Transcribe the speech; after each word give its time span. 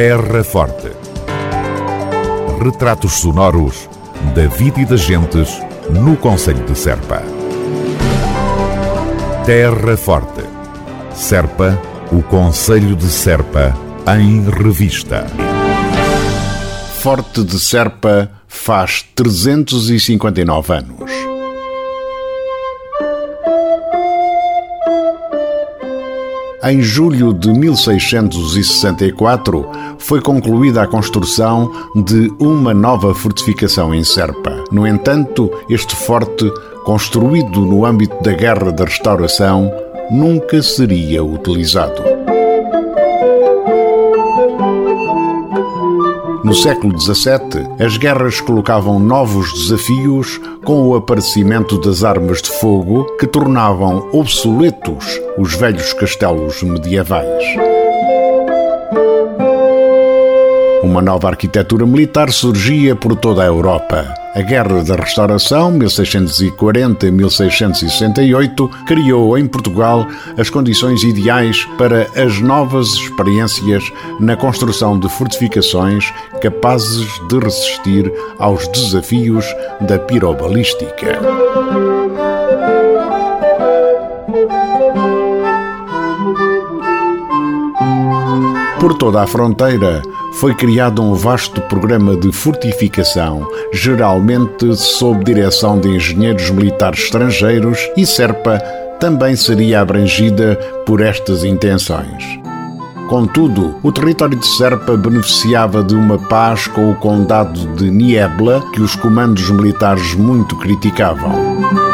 Terra 0.00 0.44
Forte. 0.44 0.92
Retratos 2.62 3.14
sonoros 3.14 3.90
da 4.32 4.46
vida 4.46 4.80
e 4.80 4.84
das 4.84 5.00
gentes 5.00 5.60
no 5.90 6.16
Conselho 6.16 6.64
de 6.64 6.78
Serpa. 6.78 7.20
Terra 9.44 9.96
Forte. 9.96 10.44
Serpa, 11.12 11.76
o 12.12 12.22
Conselho 12.22 12.94
de 12.94 13.08
Serpa, 13.08 13.76
em 14.16 14.48
revista. 14.48 15.26
Forte 17.00 17.42
de 17.42 17.58
Serpa 17.58 18.30
faz 18.46 19.04
359 19.16 20.74
anos. 20.74 21.37
Em 26.64 26.82
julho 26.82 27.32
de 27.32 27.52
1664 27.52 29.64
foi 29.96 30.20
concluída 30.20 30.82
a 30.82 30.88
construção 30.88 31.70
de 31.94 32.32
uma 32.40 32.74
nova 32.74 33.14
fortificação 33.14 33.94
em 33.94 34.02
Serpa. 34.02 34.64
No 34.72 34.84
entanto, 34.84 35.48
este 35.70 35.94
forte, 35.94 36.50
construído 36.84 37.60
no 37.60 37.86
âmbito 37.86 38.20
da 38.24 38.32
Guerra 38.32 38.72
da 38.72 38.84
Restauração, 38.84 39.70
nunca 40.10 40.60
seria 40.60 41.22
utilizado. 41.22 42.02
No 46.48 46.54
século 46.54 46.98
XVII, 46.98 47.68
as 47.78 47.98
guerras 47.98 48.40
colocavam 48.40 48.98
novos 48.98 49.52
desafios 49.52 50.40
com 50.64 50.88
o 50.88 50.96
aparecimento 50.96 51.78
das 51.78 52.02
armas 52.02 52.40
de 52.40 52.48
fogo 52.48 53.04
que 53.18 53.26
tornavam 53.26 54.08
obsoletos 54.14 55.20
os 55.36 55.54
velhos 55.54 55.92
castelos 55.92 56.62
medievais. 56.62 57.44
Uma 60.82 61.00
nova 61.02 61.28
arquitetura 61.28 61.84
militar 61.84 62.32
surgia 62.32 62.94
por 62.94 63.16
toda 63.16 63.42
a 63.42 63.46
Europa. 63.46 64.14
A 64.34 64.42
Guerra 64.42 64.84
da 64.84 64.94
Restauração, 64.94 65.76
1640-1668, 65.78 68.70
criou 68.86 69.36
em 69.36 69.48
Portugal 69.48 70.06
as 70.36 70.48
condições 70.48 71.02
ideais 71.02 71.64
para 71.76 72.06
as 72.14 72.40
novas 72.40 72.90
experiências 72.90 73.90
na 74.20 74.36
construção 74.36 74.96
de 74.98 75.08
fortificações 75.08 76.14
capazes 76.40 77.08
de 77.28 77.40
resistir 77.40 78.12
aos 78.38 78.68
desafios 78.68 79.44
da 79.80 79.98
pirobalística. 79.98 81.18
Por 88.78 88.94
toda 88.94 89.22
a 89.22 89.26
fronteira 89.26 90.00
foi 90.40 90.54
criado 90.54 91.02
um 91.02 91.14
vasto 91.14 91.60
programa 91.62 92.16
de 92.16 92.30
fortificação, 92.30 93.48
geralmente 93.72 94.76
sob 94.76 95.24
direção 95.24 95.80
de 95.80 95.88
engenheiros 95.88 96.48
militares 96.50 97.00
estrangeiros, 97.00 97.78
e 97.96 98.06
Serpa 98.06 98.58
também 99.00 99.34
seria 99.34 99.80
abrangida 99.80 100.56
por 100.86 101.00
estas 101.00 101.42
intenções. 101.42 102.38
Contudo, 103.08 103.76
o 103.82 103.90
território 103.90 104.38
de 104.38 104.46
Serpa 104.46 104.96
beneficiava 104.96 105.82
de 105.82 105.94
uma 105.94 106.18
paz 106.18 106.68
com 106.68 106.90
o 106.90 106.94
condado 106.94 107.74
de 107.74 107.90
Niebla, 107.90 108.62
que 108.72 108.80
os 108.80 108.94
comandos 108.94 109.50
militares 109.50 110.14
muito 110.14 110.56
criticavam. 110.56 111.87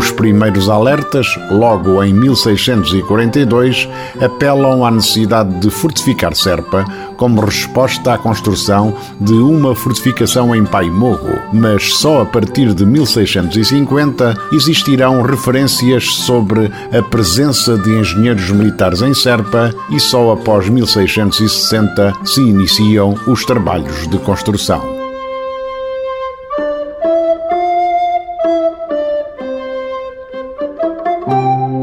Os 0.00 0.10
primeiros 0.10 0.70
alertas, 0.70 1.38
logo 1.50 2.02
em 2.02 2.14
1642, 2.14 3.86
apelam 4.18 4.82
à 4.82 4.90
necessidade 4.90 5.60
de 5.60 5.68
fortificar 5.68 6.34
Serpa 6.34 6.86
como 7.18 7.44
resposta 7.44 8.14
à 8.14 8.16
construção 8.16 8.94
de 9.20 9.34
uma 9.34 9.74
fortificação 9.74 10.54
em 10.54 10.64
Paimorro, 10.64 11.38
mas 11.52 11.92
só 11.96 12.22
a 12.22 12.24
partir 12.24 12.72
de 12.72 12.86
1650 12.86 14.34
existirão 14.52 15.20
referências 15.20 16.06
sobre 16.14 16.72
a 16.96 17.02
presença 17.02 17.76
de 17.76 17.90
engenheiros 17.90 18.50
militares 18.50 19.02
em 19.02 19.12
Serpa 19.12 19.70
e 19.90 20.00
só 20.00 20.32
após 20.32 20.66
1660 20.70 22.14
se 22.24 22.40
iniciam 22.40 23.14
os 23.26 23.44
trabalhos 23.44 24.08
de 24.08 24.16
construção. 24.16 24.99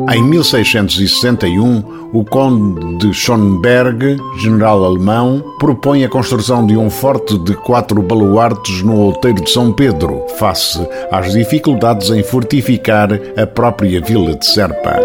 Em 0.09 0.23
1661, 0.23 2.09
o 2.13 2.23
Conde 2.23 2.97
de 2.97 3.13
Schonberg, 3.13 4.17
general 4.39 4.85
alemão, 4.85 5.43
propõe 5.59 6.05
a 6.05 6.09
construção 6.09 6.65
de 6.65 6.77
um 6.77 6.89
forte 6.89 7.37
de 7.37 7.53
quatro 7.53 8.01
baluartes 8.01 8.81
no 8.83 8.95
outeiro 8.95 9.43
de 9.43 9.49
São 9.49 9.73
Pedro, 9.73 10.25
face 10.37 10.79
às 11.11 11.33
dificuldades 11.33 12.09
em 12.09 12.23
fortificar 12.23 13.09
a 13.37 13.45
própria 13.45 13.99
vila 13.99 14.33
de 14.35 14.45
Serpa. 14.45 14.97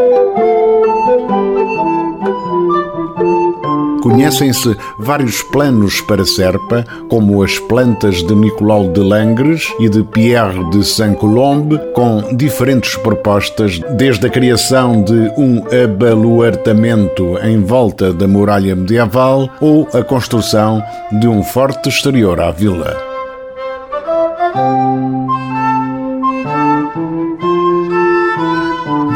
Conhecem-se 4.03 4.77
vários 4.99 5.43
planos 5.43 6.01
para 6.01 6.25
Serpa, 6.25 6.85
como 7.09 7.43
as 7.43 7.57
plantas 7.61 8.17
de 8.17 8.35
Nicolau 8.35 8.89
de 8.89 9.01
Langres 9.01 9.73
e 9.79 9.89
de 9.89 10.03
Pierre 10.03 10.69
de 10.71 10.85
Saint-Colombe, 10.85 11.79
com 11.95 12.35
diferentes 12.37 12.97
propostas, 12.97 13.79
desde 13.97 14.27
a 14.27 14.31
criação 14.31 15.03
de 15.03 15.33
um 15.39 15.63
abaluartamento 15.85 17.39
em 17.45 17.63
volta 17.63 18.13
da 18.13 18.27
muralha 18.27 18.75
medieval 18.75 19.49
ou 19.61 19.89
a 19.95 20.03
construção 20.03 20.83
de 21.21 21.29
um 21.29 21.45
forte 21.45 21.89
exterior 21.89 22.41
à 22.41 22.51
vila. 22.51 23.12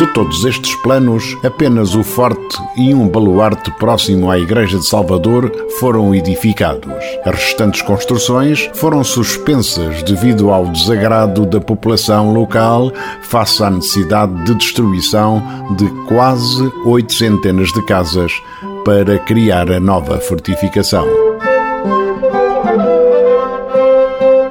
De 0.06 0.12
todos 0.12 0.44
estes 0.44 0.74
planos, 0.76 1.36
apenas 1.42 1.94
o 1.94 2.02
forte 2.02 2.56
e 2.76 2.94
um 2.94 3.08
baluarte 3.08 3.70
próximo 3.72 4.30
à 4.30 4.38
Igreja 4.38 4.78
de 4.78 4.86
Salvador 4.86 5.50
foram 5.80 6.14
edificados. 6.14 6.94
As 7.24 7.34
restantes 7.34 7.82
construções 7.82 8.70
foram 8.72 9.02
suspensas 9.02 10.02
devido 10.04 10.50
ao 10.50 10.68
desagrado 10.68 11.44
da 11.44 11.60
população 11.60 12.32
local 12.32 12.92
face 13.22 13.62
à 13.62 13.68
necessidade 13.68 14.32
de 14.44 14.54
destruição 14.54 15.42
de 15.76 15.88
quase 16.06 16.72
oito 16.86 17.12
centenas 17.12 17.68
de 17.72 17.84
casas 17.84 18.32
para 18.84 19.18
criar 19.18 19.70
a 19.70 19.80
nova 19.80 20.18
fortificação. 20.20 21.35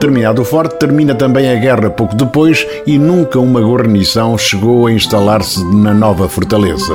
Terminado 0.06 0.44
o 0.44 0.46
forte, 0.46 0.76
termina 0.76 1.16
também 1.16 1.50
a 1.50 1.56
guerra 1.56 1.90
pouco 1.90 2.16
depois 2.16 2.64
e 2.86 3.00
nunca 3.00 3.40
uma 3.40 3.60
guarnição 3.60 4.38
chegou 4.38 4.86
a 4.86 4.92
instalar-se 4.92 5.66
na 5.66 5.96
nova 5.96 6.30
fortaleza. 6.30 6.94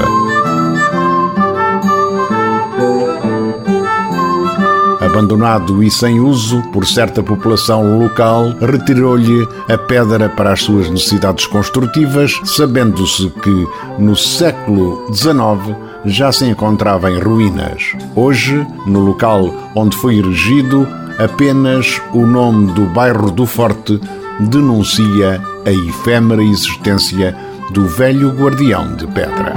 Abandonado 5.00 5.82
e 5.82 5.90
sem 5.90 6.20
uso 6.20 6.62
por 6.72 6.86
certa 6.86 7.20
população 7.20 7.98
local, 7.98 8.54
retirou-lhe 8.60 9.44
a 9.68 9.76
pedra 9.76 10.28
para 10.28 10.52
as 10.52 10.62
suas 10.62 10.88
necessidades 10.88 11.48
construtivas, 11.48 12.38
sabendo-se 12.44 13.28
que 13.42 13.66
no 13.98 14.14
século 14.14 15.12
XIX 15.12 15.76
já 16.04 16.30
se 16.30 16.44
encontrava 16.44 17.10
em 17.10 17.18
ruínas. 17.18 17.92
Hoje, 18.14 18.64
no 18.86 19.00
local 19.00 19.52
onde 19.74 19.96
foi 19.96 20.18
erigido, 20.18 20.86
apenas 21.22 22.00
o 22.12 22.26
nome 22.26 22.72
do 22.72 22.86
bairro 22.86 23.30
do 23.30 23.46
Forte 23.46 24.00
denuncia 24.40 25.40
a 25.66 25.70
efêmera 25.70 26.42
existência 26.42 27.36
do 27.72 27.86
velho 27.86 28.30
guardião 28.30 28.96
de 28.96 29.06
pedra. 29.06 29.52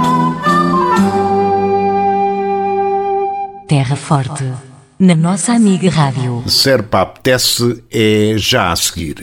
Terra 3.66 3.96
Forte, 3.96 4.44
na 4.98 5.14
nossa 5.14 5.52
amiga 5.52 5.90
Rádio. 5.90 6.44
Serpa 6.46 7.00
apetece 7.00 7.82
é 7.90 8.34
já 8.36 8.70
a 8.70 8.76
seguir. 8.76 9.22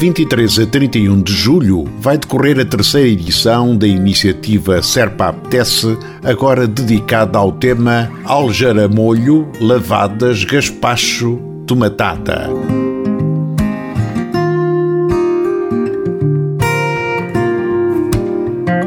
23 0.00 0.60
a 0.60 0.66
31 0.66 1.20
de 1.20 1.30
julho 1.30 1.84
vai 1.98 2.16
decorrer 2.16 2.58
a 2.58 2.64
terceira 2.64 3.06
edição 3.06 3.76
da 3.76 3.86
iniciativa 3.86 4.80
Serpa 4.80 5.28
Apetece, 5.28 5.94
agora 6.24 6.66
dedicada 6.66 7.36
ao 7.36 7.52
tema 7.52 8.10
Aljaramolho, 8.24 9.46
Lavadas, 9.60 10.42
Gaspacho, 10.42 11.38
Tomatada. 11.66 12.48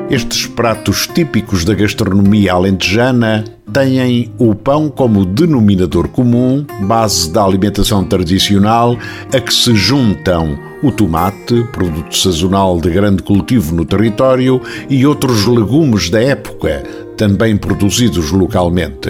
Estes 0.09 0.47
pratos 0.47 1.05
típicos 1.05 1.63
da 1.63 1.75
gastronomia 1.75 2.53
alentejana 2.53 3.45
têm 3.73 4.31
o 4.37 4.53
pão 4.53 4.87
como 4.87 5.25
denominador 5.25 6.07
comum, 6.07 6.63
base 6.81 7.31
da 7.31 7.43
alimentação 7.43 8.03
tradicional, 8.05 8.95
a 9.33 9.39
que 9.39 9.53
se 9.53 9.75
juntam 9.75 10.57
o 10.83 10.91
tomate, 10.91 11.63
produto 11.71 12.15
sazonal 12.15 12.79
de 12.79 12.91
grande 12.91 13.23
cultivo 13.23 13.73
no 13.73 13.83
território, 13.83 14.61
e 14.89 15.05
outros 15.05 15.47
legumes 15.47 16.09
da 16.09 16.21
época, 16.21 16.83
também 17.17 17.57
produzidos 17.57 18.31
localmente. 18.31 19.09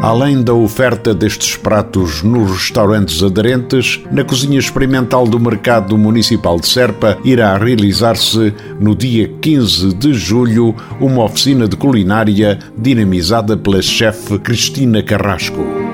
Além 0.00 0.42
da 0.42 0.54
oferta 0.54 1.12
destes 1.12 1.56
pratos 1.56 2.22
nos 2.22 2.50
restaurantes 2.52 3.20
aderentes, 3.20 4.00
na 4.12 4.22
cozinha 4.22 4.58
experimental 4.58 5.26
do 5.26 5.40
Mercado 5.40 5.98
Municipal 5.98 6.60
de 6.60 6.68
Serpa 6.68 7.18
irá 7.24 7.56
realizar-se 7.58 8.54
no 8.78 8.94
dia 8.94 9.28
15 9.40 9.94
de 9.94 10.14
julho 10.14 10.74
uma 11.00 11.24
oficina 11.24 11.66
de 11.66 11.76
culinária 11.76 12.60
dinamizada 12.76 13.56
pela 13.56 13.82
chefe 13.82 14.38
Cristina 14.38 15.02
Carrasco. 15.02 15.87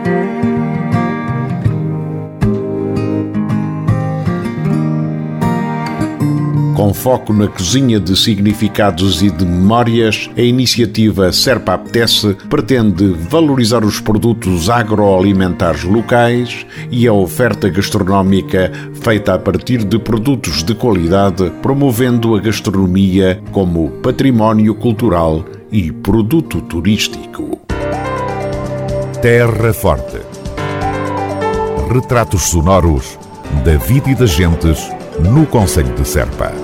Com 6.85 6.93
foco 6.93 7.33
na 7.33 7.49
cozinha 7.49 7.99
de 7.99 8.15
significados 8.15 9.23
e 9.23 9.31
de 9.31 9.47
memórias, 9.47 10.29
a 10.37 10.43
iniciativa 10.43 11.33
Serpa 11.33 11.73
Apetece 11.73 12.37
pretende 12.51 13.07
valorizar 13.07 13.83
os 13.83 14.01
produtos 14.01 14.69
agroalimentares 14.69 15.83
locais 15.83 16.67
e 16.91 17.09
a 17.09 17.13
oferta 17.15 17.71
gastronómica 17.71 18.71
feita 19.01 19.33
a 19.33 19.39
partir 19.39 19.83
de 19.83 19.99
produtos 19.99 20.63
de 20.63 20.75
qualidade, 20.75 21.51
promovendo 21.63 22.37
a 22.37 22.39
gastronomia 22.39 23.43
como 23.51 23.89
património 24.03 24.75
cultural 24.75 25.43
e 25.73 25.91
produto 25.91 26.61
turístico. 26.61 27.63
Terra 29.23 29.73
Forte. 29.73 30.19
Retratos 31.91 32.43
sonoros 32.43 33.19
da 33.65 33.79
vida 33.79 34.11
e 34.11 34.15
das 34.15 34.33
gentes 34.33 34.87
no 35.19 35.47
Conselho 35.47 35.95
de 35.95 36.07
Serpa. 36.07 36.64